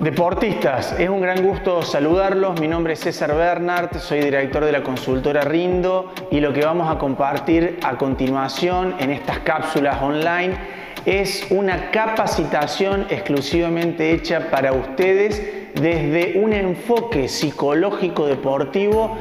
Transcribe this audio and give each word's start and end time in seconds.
Deportistas, 0.00 0.94
es 0.96 1.08
un 1.08 1.20
gran 1.20 1.42
gusto 1.42 1.82
saludarlos. 1.82 2.60
Mi 2.60 2.68
nombre 2.68 2.92
es 2.92 3.00
César 3.00 3.34
Bernard, 3.34 3.98
soy 3.98 4.20
director 4.20 4.64
de 4.64 4.70
la 4.70 4.84
consultora 4.84 5.40
Rindo 5.40 6.12
y 6.30 6.38
lo 6.38 6.52
que 6.52 6.64
vamos 6.64 6.88
a 6.88 7.00
compartir 7.00 7.80
a 7.82 7.96
continuación 7.96 8.94
en 9.00 9.10
estas 9.10 9.40
cápsulas 9.40 10.00
online 10.00 10.56
es 11.04 11.48
una 11.50 11.90
capacitación 11.90 13.06
exclusivamente 13.10 14.12
hecha 14.12 14.50
para 14.52 14.72
ustedes 14.72 15.42
desde 15.74 16.38
un 16.38 16.52
enfoque 16.52 17.28
psicológico 17.28 18.28
deportivo 18.28 19.18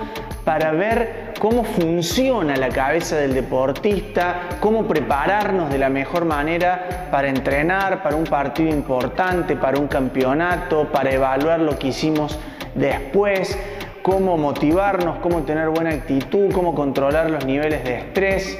para 0.47 0.71
ver 0.71 1.33
cómo 1.41 1.65
funciona 1.65 2.55
la 2.55 2.69
cabeza 2.69 3.17
del 3.17 3.33
deportista, 3.33 4.43
cómo 4.61 4.87
prepararnos 4.87 5.69
de 5.69 5.77
la 5.77 5.89
mejor 5.89 6.23
manera 6.23 7.09
para 7.11 7.27
entrenar, 7.27 8.01
para 8.01 8.15
un 8.15 8.23
partido 8.23 8.69
importante, 8.69 9.57
para 9.57 9.77
un 9.77 9.89
campeonato, 9.89 10.87
para 10.89 11.11
evaluar 11.11 11.59
lo 11.59 11.77
que 11.77 11.87
hicimos 11.87 12.39
después, 12.75 13.59
cómo 14.01 14.37
motivarnos, 14.37 15.17
cómo 15.17 15.41
tener 15.41 15.67
buena 15.67 15.89
actitud, 15.89 16.49
cómo 16.53 16.73
controlar 16.73 17.29
los 17.29 17.45
niveles 17.45 17.83
de 17.83 17.95
estrés. 17.95 18.57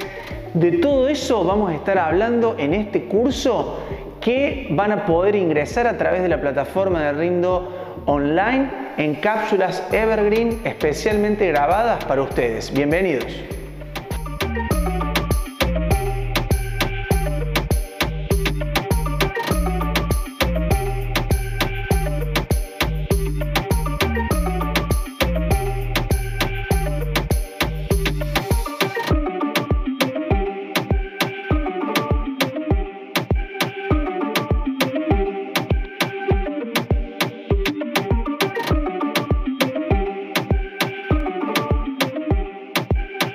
De 0.53 0.73
todo 0.73 1.07
eso 1.07 1.45
vamos 1.45 1.71
a 1.71 1.75
estar 1.75 1.97
hablando 1.99 2.57
en 2.59 2.73
este 2.73 3.05
curso 3.05 3.79
que 4.19 4.67
van 4.71 4.91
a 4.91 5.05
poder 5.05 5.37
ingresar 5.37 5.87
a 5.87 5.97
través 5.97 6.21
de 6.21 6.27
la 6.27 6.41
plataforma 6.41 7.01
de 7.01 7.13
Rindo 7.13 7.86
online 8.05 8.69
en 8.97 9.15
cápsulas 9.15 9.83
Evergreen 9.91 10.61
especialmente 10.63 11.47
grabadas 11.47 12.03
para 12.05 12.21
ustedes. 12.21 12.71
Bienvenidos. 12.73 13.56